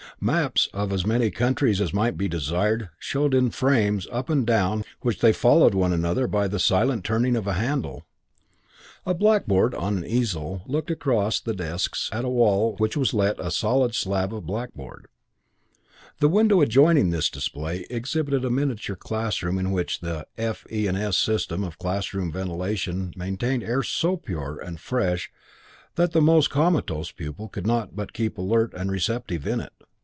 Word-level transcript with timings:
Maps 0.23 0.69
of 0.71 0.91
as 0.93 1.03
many 1.03 1.31
countries 1.31 1.81
as 1.81 1.95
might 1.95 2.15
be 2.15 2.27
desired 2.27 2.89
showed 2.99 3.33
in 3.33 3.49
frames 3.49 4.07
up 4.11 4.29
and 4.29 4.45
down 4.45 4.83
which 4.99 5.17
they 5.17 5.33
followed 5.33 5.73
one 5.73 5.91
another 5.91 6.27
by 6.27 6.47
the 6.47 6.59
silent 6.59 7.03
turning 7.03 7.35
of 7.35 7.47
a 7.47 7.53
handle. 7.53 8.05
A 9.03 9.15
blackboard 9.15 9.73
on 9.73 9.97
an 9.97 10.05
easel 10.05 10.61
looked 10.67 10.91
across 10.91 11.39
the 11.39 11.55
desks 11.55 12.07
at 12.13 12.23
a 12.23 12.29
wall 12.29 12.71
into 12.73 12.81
which 12.83 12.95
was 12.95 13.15
let 13.15 13.39
a 13.39 13.49
solid 13.49 13.95
slab 13.95 14.31
of 14.31 14.45
blackboard. 14.45 15.07
The 16.19 16.29
window 16.29 16.61
adjoining 16.61 17.09
this 17.09 17.27
display 17.27 17.87
exhibited 17.89 18.45
a 18.45 18.51
miniature 18.51 18.95
classroom 18.95 19.57
in 19.57 19.71
which 19.71 20.01
the 20.01 20.27
"F.E. 20.37 20.87
& 20.87 20.87
S." 20.87 21.17
system 21.17 21.63
of 21.63 21.79
classroom 21.79 22.31
ventilation 22.31 23.11
maintained 23.17 23.63
air 23.63 23.81
so 23.81 24.17
pure 24.17 24.59
and 24.63 24.79
fresh 24.79 25.31
that 25.95 26.11
the 26.11 26.21
most 26.21 26.51
comatose 26.51 27.11
pupil 27.11 27.47
could 27.49 27.65
not 27.65 27.95
but 27.95 28.13
keep 28.13 28.37
alert 28.37 28.71
and 28.75 28.91
receptive 28.91 29.47
in 29.47 29.59
it. 29.59 29.73